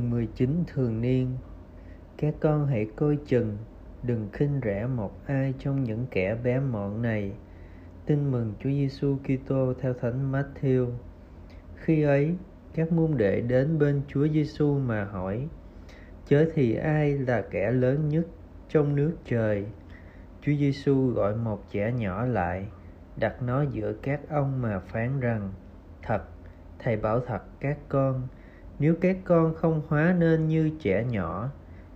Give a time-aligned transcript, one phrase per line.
[0.00, 1.36] 3 19 thường niên
[2.16, 3.58] Các con hãy coi chừng
[4.02, 7.32] Đừng khinh rẻ một ai trong những kẻ bé mọn này
[8.06, 10.90] Tin mừng Chúa Giêsu Kitô theo Thánh Matthew.
[11.74, 12.36] Khi ấy,
[12.74, 15.48] các môn đệ đến bên Chúa Giêsu mà hỏi:
[16.26, 18.26] Chớ thì ai là kẻ lớn nhất
[18.68, 19.66] trong nước trời?
[20.40, 22.66] Chúa Giêsu gọi một trẻ nhỏ lại,
[23.16, 25.52] đặt nó giữa các ông mà phán rằng:
[26.02, 26.22] Thật,
[26.78, 28.28] thầy bảo thật các con,
[28.80, 31.50] nếu các con không hóa nên như trẻ nhỏ,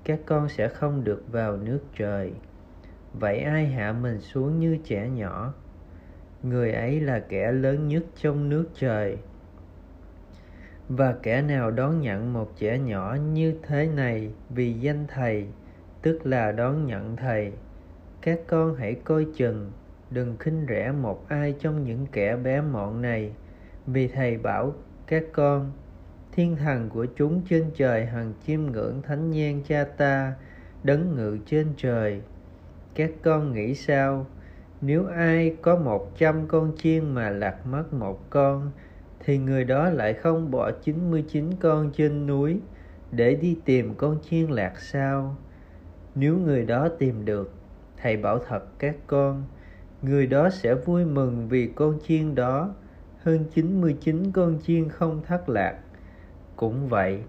[0.04, 2.32] các con sẽ không được vào nước trời.
[3.12, 5.54] Vậy ai hạ mình xuống như trẻ nhỏ?
[6.42, 9.18] Người ấy là kẻ lớn nhất trong nước trời.
[10.88, 15.46] Và kẻ nào đón nhận một trẻ nhỏ như thế này vì danh thầy,
[16.02, 17.52] tức là đón nhận thầy.
[18.20, 19.72] Các con hãy coi chừng,
[20.10, 23.32] đừng khinh rẻ một ai trong những kẻ bé mọn này,
[23.86, 24.74] vì thầy bảo
[25.06, 25.72] các con
[26.36, 30.34] thiên thần của chúng trên trời, hằng chiêm ngưỡng thánh nhiên cha ta,
[30.82, 32.20] đấng ngự trên trời.
[32.94, 34.26] Các con nghĩ sao?
[34.80, 38.70] Nếu ai có một trăm con chiên mà lạc mất một con,
[39.20, 42.60] thì người đó lại không bỏ chín mươi chín con trên núi
[43.12, 45.36] để đi tìm con chiên lạc sao?
[46.14, 47.52] Nếu người đó tìm được,
[48.02, 49.44] thầy bảo thật các con,
[50.02, 52.74] người đó sẽ vui mừng vì con chiên đó.
[53.22, 55.78] Hơn 99 con chiên không thất lạc.
[56.56, 57.22] Cũng vậy,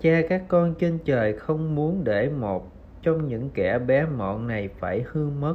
[0.00, 2.72] cha các con trên trời không muốn để một
[3.02, 5.54] trong những kẻ bé mọn này phải hư mất.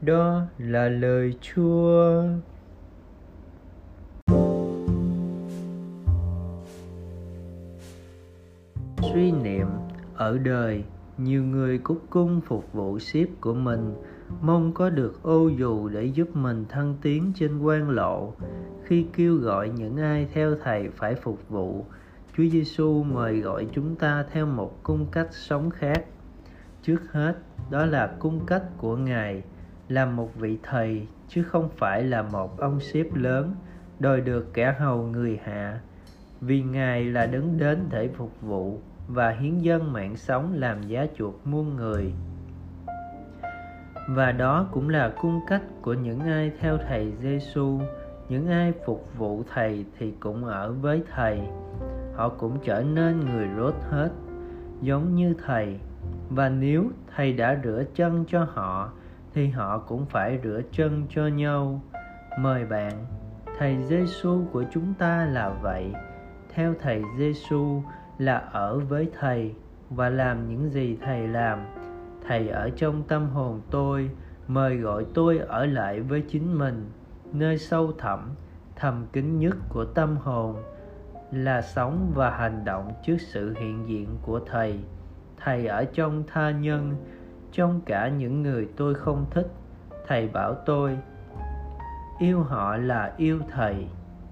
[0.00, 2.22] Đó là lời Chúa.
[9.12, 9.66] Suy niệm
[10.14, 10.84] ở đời,
[11.18, 13.94] nhiều người cúc cung phục vụ ship của mình
[14.40, 18.32] mong có được ô dù để giúp mình thăng tiến trên quan lộ.
[18.84, 21.84] Khi kêu gọi những ai theo thầy phải phục vụ,
[22.36, 26.04] Chúa Giêsu mời gọi chúng ta theo một cung cách sống khác.
[26.82, 27.34] Trước hết,
[27.70, 29.42] đó là cung cách của ngài,
[29.88, 33.54] là một vị thầy, chứ không phải là một ông sếp lớn,
[33.98, 35.80] đòi được kẻ hầu người hạ.
[36.40, 41.06] Vì ngài là đứng đến để phục vụ và hiến dân mạng sống làm giá
[41.18, 42.12] chuộc muôn người
[44.08, 47.80] và đó cũng là cung cách của những ai theo thầy Giêsu
[48.28, 51.40] những ai phục vụ thầy thì cũng ở với thầy.
[52.14, 54.10] Họ cũng trở nên người rốt hết,
[54.82, 55.80] giống như thầy.
[56.30, 58.92] Và nếu thầy đã rửa chân cho họ,
[59.34, 61.80] thì họ cũng phải rửa chân cho nhau.
[62.38, 62.92] Mời bạn,
[63.58, 65.92] thầy Giêsu của chúng ta là vậy.
[66.54, 67.82] Theo thầy Giêsu
[68.18, 69.54] là ở với thầy
[69.90, 71.58] và làm những gì thầy làm
[72.26, 74.10] thầy ở trong tâm hồn tôi,
[74.48, 76.90] mời gọi tôi ở lại với chính mình.
[77.32, 78.30] Nơi sâu thẳm,
[78.76, 80.56] thầm kín nhất của tâm hồn
[81.32, 84.78] là sống và hành động trước sự hiện diện của thầy.
[85.36, 86.96] Thầy ở trong tha nhân,
[87.52, 89.46] trong cả những người tôi không thích.
[90.06, 90.98] Thầy bảo tôi,
[92.18, 93.86] yêu họ là yêu thầy.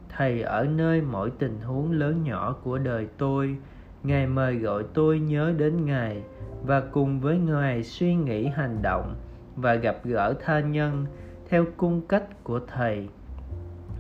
[0.09, 3.59] Thầy ở nơi mỗi tình huống lớn nhỏ của đời tôi
[4.05, 6.23] ngài mời gọi tôi nhớ đến ngài
[6.67, 9.15] và cùng với ngài suy nghĩ hành động
[9.57, 11.07] và gặp gỡ tha nhân
[11.49, 13.09] theo cung cách của thầy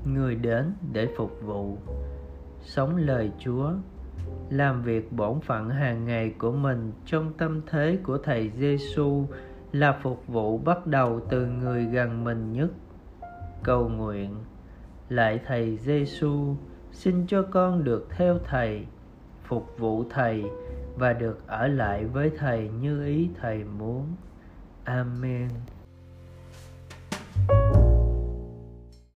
[0.05, 1.79] người đến để phục vụ
[2.63, 3.71] sống lời chúa
[4.51, 9.27] làm việc bổn phận hàng ngày của mình trong tâm thế của thầy Giêsu
[9.73, 12.71] là phục vụ bắt đầu từ người gần mình nhất.
[13.63, 14.35] Cầu nguyện:
[15.09, 16.57] Lại thầy Giêsu,
[16.93, 18.87] xin cho con được theo thầy,
[19.45, 20.45] phục vụ thầy
[20.97, 24.07] và được ở lại với thầy như ý thầy muốn.
[24.85, 25.49] Amen.